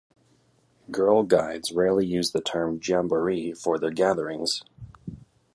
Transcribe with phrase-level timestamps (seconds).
[0.89, 4.63] Girl Guides rarely use the term jamboree for their gatherings.